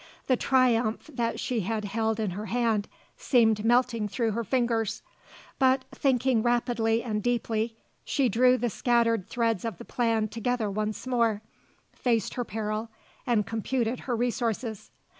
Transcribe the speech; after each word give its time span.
The 0.25 0.35
triumph 0.35 1.11
that 1.13 1.39
she 1.39 1.59
had 1.59 1.85
held 1.85 2.19
in 2.19 2.31
her 2.31 2.47
hand 2.47 2.87
seemed 3.17 3.63
melting 3.63 4.07
through 4.07 4.31
her 4.31 4.43
fingers; 4.43 5.03
but, 5.59 5.85
thinking 5.93 6.41
rapidly 6.41 7.03
and 7.03 7.21
deeply, 7.21 7.75
she 8.03 8.27
drew 8.27 8.57
the 8.57 8.71
scattered 8.71 9.27
threads 9.29 9.63
of 9.63 9.77
the 9.77 9.85
plan 9.85 10.27
together 10.27 10.71
once 10.71 11.05
more, 11.05 11.43
faced 11.93 12.33
her 12.33 12.43
peril 12.43 12.89
and 13.27 13.45
computed 13.45 13.99
her 13.99 14.15
resources. 14.15 14.89